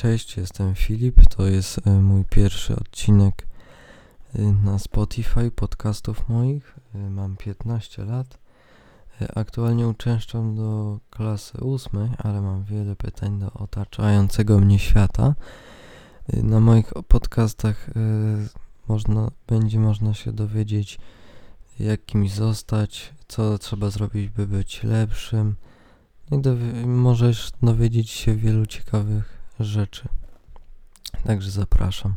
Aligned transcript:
Cześć, 0.00 0.36
jestem 0.36 0.74
Filip. 0.74 1.26
To 1.36 1.46
jest 1.46 1.86
e, 1.86 1.90
mój 1.90 2.24
pierwszy 2.24 2.76
odcinek 2.76 3.46
e, 4.34 4.42
na 4.42 4.78
Spotify 4.78 5.50
podcastów 5.50 6.28
moich. 6.28 6.76
E, 6.94 6.98
Mam 6.98 7.36
15 7.36 8.04
lat. 8.04 8.38
Aktualnie 9.34 9.88
uczęszczam 9.88 10.56
do 10.56 10.98
klasy 11.10 11.58
ósmej, 11.58 12.10
ale 12.18 12.40
mam 12.40 12.64
wiele 12.64 12.96
pytań 12.96 13.38
do 13.38 13.52
otaczającego 13.52 14.58
mnie 14.58 14.78
świata. 14.78 15.34
Na 16.32 16.60
moich 16.60 16.92
podcastach 17.08 17.90
można, 18.88 19.30
będzie 19.46 19.78
można 19.78 20.14
się 20.14 20.32
dowiedzieć, 20.32 20.98
jak 21.80 22.04
kimś 22.04 22.32
zostać, 22.32 23.14
co 23.28 23.58
trzeba 23.58 23.90
zrobić, 23.90 24.28
by 24.28 24.46
być 24.46 24.82
lepszym. 24.82 25.56
I 26.32 26.38
dowie- 26.38 26.86
możesz 26.86 27.50
dowiedzieć 27.62 28.10
się 28.10 28.34
wielu 28.34 28.66
ciekawych 28.66 29.39
rzeczy. 29.64 30.08
Także 31.24 31.50
zapraszam. 31.50 32.14